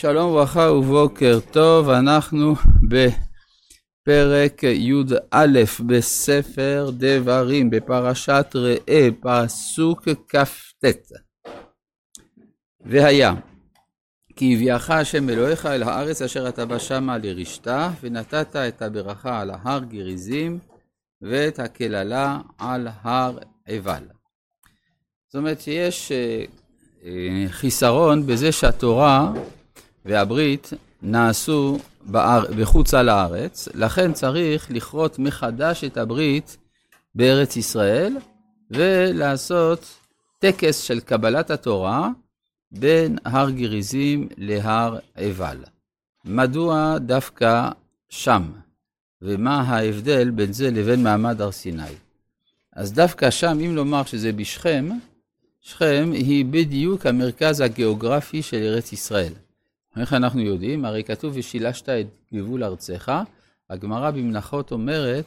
[0.00, 2.54] שלום וברכה ובוקר טוב, אנחנו
[2.88, 5.46] בפרק י"א
[5.86, 10.84] בספר דברים, בפרשת ראה, פסוק כ"ט.
[12.80, 13.34] והיה,
[14.36, 19.50] כי הביאך השם אלוהיך אל הארץ אשר אתה בא שמה לרשתה, ונתת את הברכה על
[19.50, 20.58] ההר גריזים,
[21.22, 24.04] ואת הקללה על הר עבל.
[25.26, 26.44] זאת אומרת שיש אה,
[27.04, 29.32] אה, חיסרון בזה שהתורה
[30.04, 30.70] והברית
[31.02, 31.78] נעשו
[32.56, 36.56] בחוץ על הארץ, לכן צריך לכרות מחדש את הברית
[37.14, 38.16] בארץ ישראל
[38.70, 39.86] ולעשות
[40.38, 42.08] טקס של קבלת התורה
[42.72, 45.56] בין הר גריזים להר עבל.
[46.24, 47.68] מדוע דווקא
[48.08, 48.42] שם?
[49.22, 51.94] ומה ההבדל בין זה לבין מעמד הר סיני?
[52.72, 54.88] אז דווקא שם, אם לומר שזה בשכם,
[55.60, 59.32] שכם היא בדיוק המרכז הגיאוגרפי של ארץ ישראל.
[59.96, 60.84] איך אנחנו יודעים?
[60.84, 63.12] הרי כתוב ושילשת את גבול ארצך.
[63.70, 65.24] הגמרא במנחות אומרת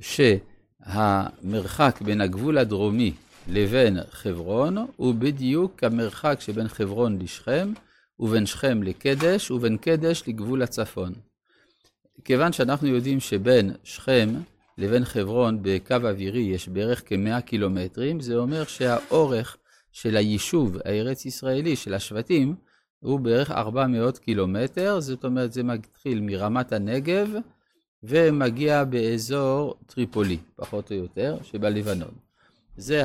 [0.00, 3.12] שהמרחק בין הגבול הדרומי
[3.48, 7.72] לבין חברון הוא בדיוק המרחק שבין חברון לשכם,
[8.20, 11.12] ובין שכם לקדש, ובין קדש לגבול הצפון.
[12.24, 14.28] כיוון שאנחנו יודעים שבין שכם
[14.78, 19.56] לבין חברון בקו אווירי יש בערך כמאה קילומטרים, זה אומר שהאורך
[19.92, 22.54] של היישוב הארץ ישראלי, של השבטים,
[23.04, 27.28] הוא בערך 400 קילומטר, זאת אומרת זה מתחיל מרמת הנגב
[28.02, 32.10] ומגיע באזור טריפולי, פחות או יותר, שבלבנון.
[32.76, 33.02] זה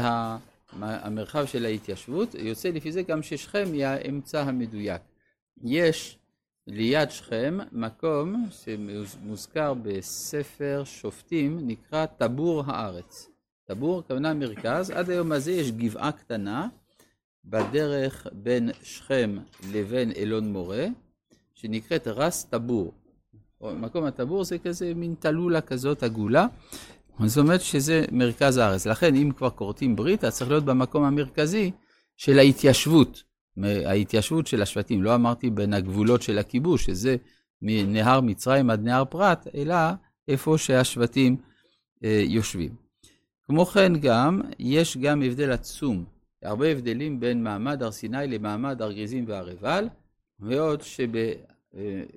[0.72, 5.02] המרחב של ההתיישבות, יוצא לפי זה גם ששכם היא האמצע המדויק.
[5.64, 6.17] יש
[6.67, 13.30] ליד שכם מקום שמוזכר בספר שופטים, נקרא טבור הארץ.
[13.66, 16.67] טבור, כוונה מרכז, עד היום הזה יש גבעה קטנה
[17.45, 19.38] בדרך בין שכם
[19.72, 20.88] לבין אלון מורה,
[21.54, 22.94] שנקראת רס טבור.
[23.62, 26.48] מקום הטבור זה כזה מין תלולה כזאת עגולה,
[27.26, 28.88] זאת אומרת שזה מרכז הארץ.
[28.88, 31.72] לכן אם כבר כורתים ברית, אז צריך להיות במקום המרכזי
[32.17, 33.23] של ההתיישבות,
[33.64, 35.04] ההתיישבות של השבטים.
[35.04, 37.16] לא אמרתי בין הגבולות של הכיבוש, שזה
[37.61, 39.76] מנהר מצרים עד נהר פרת, אלא
[40.27, 41.38] איפה שהשבטים
[42.04, 42.76] אה, יושבים.
[43.48, 46.06] כמו כן גם, יש גם הבדל עצום
[46.44, 49.88] הרבה הבדלים בין מעמד הר סיני למעמד הר גריזים והר עיבל,
[50.39, 50.82] ועוד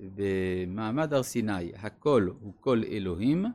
[0.04, 3.46] שבמעמד הר סיני הקול הוא קול אלוהים,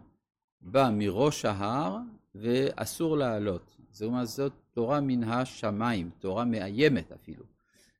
[0.61, 1.97] בא מראש ההר
[2.35, 3.77] ואסור לעלות.
[3.91, 7.43] זאת זאת תורה מן השמיים, תורה מאיימת אפילו.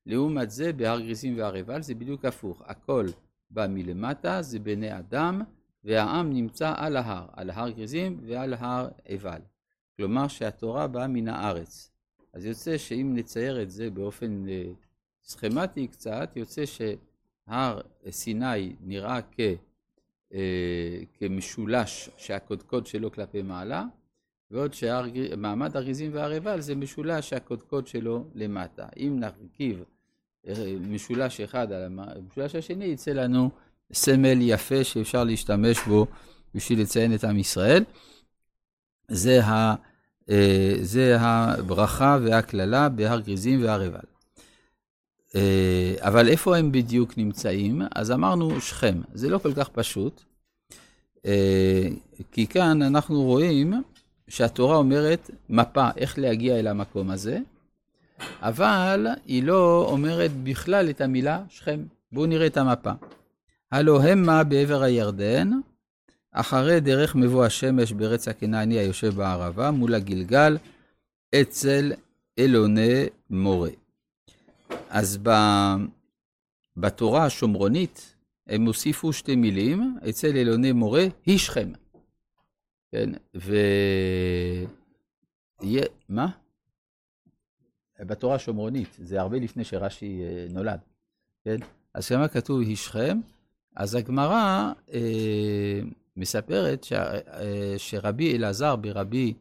[0.06, 3.08] לעומת זה בהר גריזים והר עיבל זה בדיוק הפוך, הקול
[3.50, 5.42] בא מלמטה, זה בני אדם,
[5.84, 9.42] והעם נמצא על ההר, על הר גריזים ועל הר עיבל.
[9.98, 11.97] כלומר שהתורה באה מן הארץ.
[12.38, 14.64] אז יוצא שאם נצייר את זה באופן אה,
[15.24, 19.40] סכמטי קצת, יוצא שהר סיני נראה כ,
[20.34, 23.86] אה, כמשולש שהקודקוד שלו כלפי מעלה,
[24.52, 28.88] ועוד שמעמד הריזים והר עיבל זה משולש שהקודקוד שלו למטה.
[28.98, 29.84] אם נרכיב
[30.48, 33.50] אה, משולש אחד על המשולש השני, יצא לנו
[33.94, 36.08] סמל יפה שאפשר להשתמש בו
[36.56, 37.84] בשביל לציין את עם ישראל.
[39.08, 39.76] זה ה...
[40.30, 44.00] אה, זה הברכה והקללה בהר גריזים והר עיבל.
[45.36, 47.82] אה, אבל איפה הם בדיוק נמצאים?
[47.96, 49.02] אז אמרנו שכם.
[49.14, 50.22] זה לא כל כך פשוט,
[51.26, 51.88] אה,
[52.32, 53.74] כי כאן אנחנו רואים
[54.28, 57.40] שהתורה אומרת מפה איך להגיע אל המקום הזה,
[58.42, 61.80] אבל היא לא אומרת בכלל את המילה שכם.
[62.12, 62.92] בואו נראה את המפה.
[63.72, 65.52] הלא המה בעבר הירדן,
[66.40, 70.58] אחרי דרך מבוא השמש ברץ הכנעני היושב בערבה, מול הגלגל,
[71.42, 71.94] אצל
[72.40, 73.70] אלוני מורה.
[74.90, 75.30] אז ב...
[76.78, 78.16] בתורה השומרונית,
[78.48, 81.72] הם הוסיפו שתי מילים, אצל אלוני מורה, היא שכם.
[82.92, 83.56] כן, ו...
[86.10, 86.28] מה?
[88.00, 90.80] בתורה השומרונית, זה הרבה לפני שרש"י אה, נולד,
[91.46, 91.58] כן?
[91.94, 93.20] אז שם כתוב היא שכם,
[93.76, 95.80] אז הגמרא אה,
[96.18, 99.34] מספרת ש, אה, שרבי אלעזר ברבי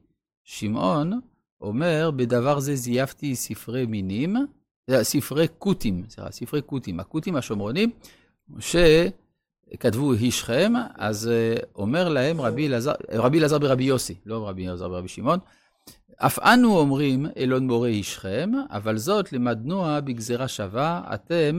[0.44, 1.20] שמעון
[1.61, 4.37] אומר, בדבר זה זייפתי ספרי מינים,
[4.90, 7.90] אה, ספרי כותים, סליחה, ספרי כותים, הכותים השומרונים,
[8.58, 14.88] שכתבו הישכם, אז אה, אומר להם רבי אלעזר, רבי אלעזר ברבי יוסי, לא רבי אלעזר
[14.88, 15.38] ברבי שמעון,
[16.17, 21.58] אף אנו אומרים אלון מורה אישכם, אבל זאת למדנוע בגזרה שווה, אתם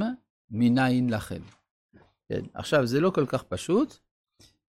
[0.52, 1.42] מניין לכם.
[2.30, 3.98] כן, עכשיו, זה לא כל כך פשוט,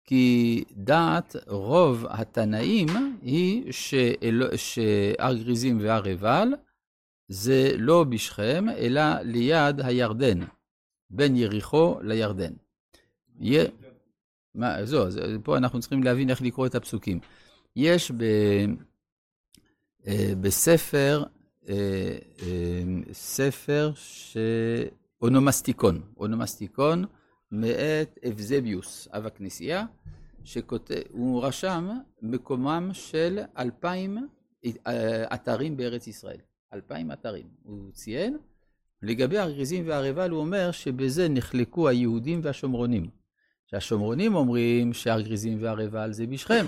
[0.07, 2.87] כי דעת רוב התנאים
[3.21, 3.71] היא
[4.55, 6.47] שהר גריזים והר עיבל
[7.27, 10.39] זה לא בשכם, אלא ליד הירדן.
[11.09, 12.53] בין יריחו לירדן.
[13.39, 13.63] יה...
[14.55, 15.05] מה, זו,
[15.43, 17.19] פה אנחנו צריכים להבין איך לקרוא את הפסוקים.
[17.75, 18.23] יש ב,
[20.07, 21.23] אה, בספר,
[21.69, 22.83] אה, אה,
[23.13, 24.37] ספר ש...
[25.21, 27.05] אונומסטיקון, אונומסטיקון
[27.51, 29.85] מאת אבזביוס, אב הכנסייה,
[30.43, 31.89] שהוא רשם
[32.21, 34.27] מקומם של אלפיים
[35.33, 36.37] אתרים בארץ ישראל.
[36.73, 37.45] אלפיים אתרים.
[37.63, 38.37] הוא ציין,
[39.01, 43.09] לגבי הגריזים והרבל הוא אומר שבזה נחלקו היהודים והשומרונים.
[43.71, 46.65] שהשומרונים אומרים שהר גריזים והרבל זה בשכם,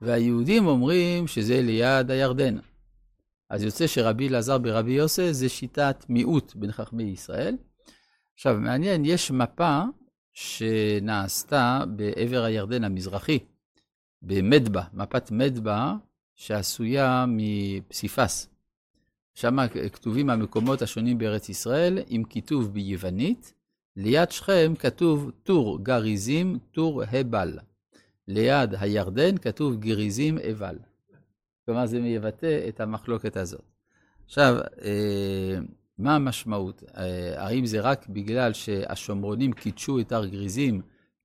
[0.00, 2.58] והיהודים אומרים שזה ליד הירדן.
[3.50, 7.56] אז יוצא שרבי אלעזר ברבי יוסף זה שיטת מיעוט בין חכמי ישראל.
[8.34, 9.82] עכשיו, מעניין, יש מפה
[10.36, 13.38] שנעשתה בעבר הירדן המזרחי,
[14.22, 15.94] במדבה, מפת מדבה,
[16.34, 18.48] שעשויה מפסיפס.
[19.34, 19.56] שם
[19.92, 23.54] כתובים המקומות השונים בארץ ישראל, עם כיתוב ביוונית.
[23.96, 27.58] ליד שכם כתוב טור גריזים, טור הבל.
[28.28, 30.78] ליד הירדן כתוב גריזים אבל.
[31.64, 33.64] כלומר, זה מבטא את המחלוקת הזאת.
[34.26, 35.58] עכשיו, אה,
[35.98, 36.82] מה המשמעות?
[36.96, 40.82] אה, האם זה רק בגלל שהשומרונים קידשו את הר גריזים,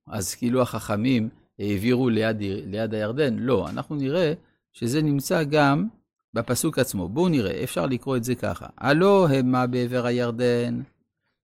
[0.08, 1.30] אז כאילו החכמים
[1.60, 3.36] העבירו ליד, ליד הירדן?
[3.40, 4.34] לא, אנחנו נראה
[4.74, 5.88] שזה נמצא גם
[6.34, 7.10] בפסוק עצמו.
[7.10, 8.66] בואו נראה, אפשר לקרוא את זה ככה.
[8.78, 10.82] הלא המה בעבר הירדן.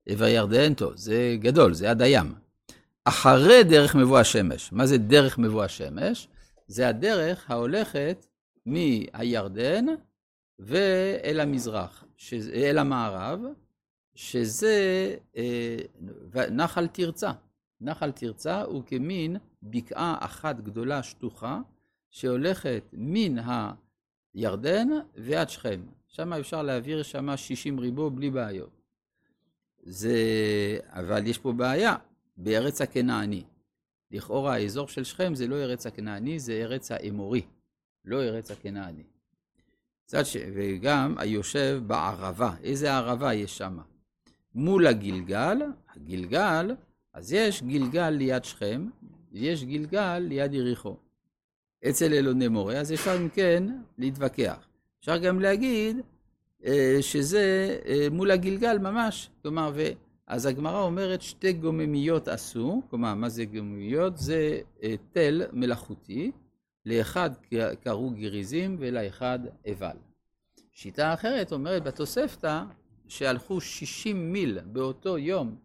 [0.10, 2.34] עבר הירדן, טוב, זה גדול, זה עד הים.
[3.06, 4.74] אחרי דרך מבוא השמש.
[4.74, 6.28] מה זה דרך מבוא השמש?
[6.68, 8.26] זה הדרך ההולכת
[8.66, 9.86] מהירדן
[10.60, 13.40] ואל המזרח, שזה, אל המערב,
[14.16, 15.78] שזה אה,
[16.52, 17.32] נחל תרצה.
[17.82, 21.60] נחל תרצה הוא כמין בקעה אחת גדולה שטוחה,
[22.10, 23.36] שהולכת מן
[24.34, 25.82] הירדן ועד שכם.
[26.08, 28.82] שם אפשר להעביר שם 60 ריבו בלי בעיות.
[29.84, 30.18] זה,
[30.88, 31.96] אבל יש פה בעיה,
[32.38, 33.44] בארץ הכנעני.
[34.12, 37.42] לכאורה האזור של שכם זה לא ארץ הכנעני, זה ארץ האמורי,
[38.06, 39.04] לא ארץ הכנעני.
[40.08, 40.38] צד ש...
[40.56, 42.52] וגם היושב בערבה.
[42.64, 43.78] איזה ערבה יש שם?
[44.56, 45.58] מול הגלגל,
[45.96, 46.76] הגלגל,
[47.14, 48.90] אז יש גלגל ליד שכם,
[49.32, 50.96] ויש גלגל ליד יריחו.
[51.90, 53.64] אצל אלוני מורה, אז אפשר אם כן
[53.98, 54.68] להתווכח.
[55.00, 55.98] אפשר גם להגיד
[56.66, 59.88] אה, שזה אה, מול הגלגל ממש, כלומר, ו...
[60.28, 64.18] אז הגמרא אומרת שתי גוממיות עשו, כלומר, מה זה גוממיות?
[64.18, 66.32] זה אה, תל מלאכותי,
[66.88, 67.30] לאחד
[67.84, 69.40] קראו גריזים ולאחד
[69.72, 69.98] אבל.
[70.72, 72.64] שיטה אחרת אומרת בתוספתא
[73.08, 75.60] שהלכו 60 מיל באותו יום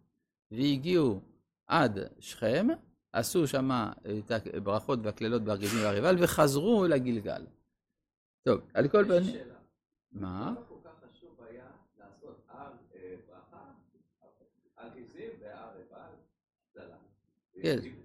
[0.50, 1.20] והגיעו
[1.66, 2.66] עד שכם,
[3.12, 3.70] עשו שם
[4.18, 7.46] את הברכות והקללות והגריזים והריבל וחזרו לגלגל.
[8.42, 9.36] טוב, על כל פנים...
[10.12, 10.54] מה?
[17.62, 18.01] כן.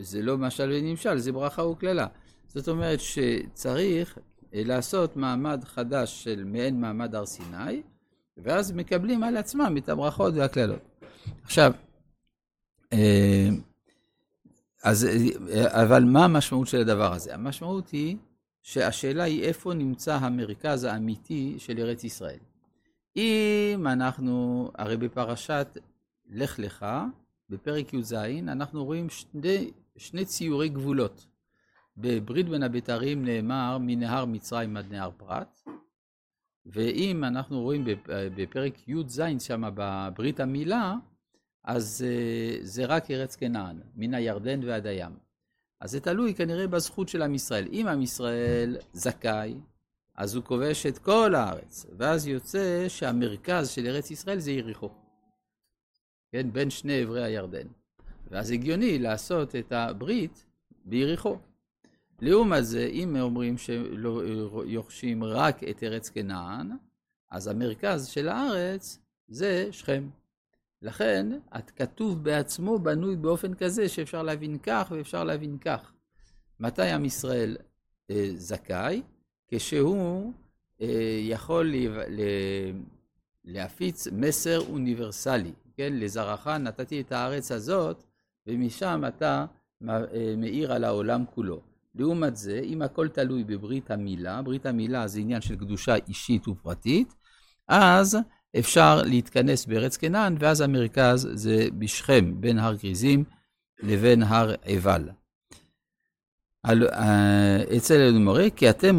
[0.00, 2.06] זה לא משל ונמשל, זה ברכה וקללה.
[2.48, 4.18] זאת אומרת שצריך
[4.52, 7.82] לעשות מעמד חדש של מעין מעמד הר סיני,
[8.36, 11.02] ואז מקבלים על עצמם את הברכות והקללות.
[11.42, 11.72] עכשיו,
[12.92, 13.48] אה,
[14.84, 15.06] אז,
[15.66, 17.34] אבל מה המשמעות של הדבר הזה?
[17.34, 18.16] המשמעות היא
[18.62, 22.38] שהשאלה היא איפה נמצא המרכז האמיתי של ארץ ישראל.
[23.16, 25.78] אם אנחנו, הרי בפרשת
[26.30, 26.86] לך לך,
[27.50, 28.12] בפרק י"ז,
[28.48, 31.26] אנחנו רואים שני, שני ציורי גבולות.
[31.96, 35.60] בברית בין הבתרים נאמר מנהר מצרים עד נהר פרת,
[36.66, 40.94] ואם אנחנו רואים בפרק י"ז שם בברית המילה,
[41.64, 45.12] אז אה, זה רק ארץ כנען, מן הירדן ועד הים.
[45.80, 47.68] אז זה תלוי כנראה בזכות של עם ישראל.
[47.72, 49.54] אם עם ישראל זכאי,
[50.14, 55.05] אז הוא כובש את כל הארץ, ואז יוצא שהמרכז של ארץ ישראל זה יריחו.
[56.32, 57.66] כן, בין שני אברי הירדן.
[58.30, 60.44] ואז הגיוני לעשות את הברית
[60.84, 61.38] ביריחו.
[62.20, 66.70] לעומת זה, אם אומרים שיורשים רק את ארץ כנען,
[67.30, 70.08] אז המרכז של הארץ זה שכם.
[70.82, 75.92] לכן, הכתוב בעצמו בנוי באופן כזה שאפשר להבין כך ואפשר להבין כך.
[76.60, 77.56] מתי עם ישראל
[78.10, 79.02] אה, זכאי?
[79.48, 80.32] כשהוא
[80.80, 81.74] אה, יכול
[83.44, 85.92] להפיץ מסר אוניברסלי, כן?
[85.92, 88.04] לזרעך נתתי את הארץ הזאת,
[88.46, 89.46] ומשם אתה
[89.88, 91.60] אה, מאיר על העולם כולו.
[91.94, 97.14] לעומת זה, אם הכל תלוי בברית המילה, ברית המילה זה עניין של קדושה אישית ופרטית,
[97.68, 98.18] אז
[98.58, 103.24] אפשר להתכנס בארץ כנען, ואז המרכז זה בשכם, בין הר גריזים
[103.82, 105.08] לבין הר עיבל.
[106.66, 108.98] אה, אצל אלוהים מורה, כי אתם...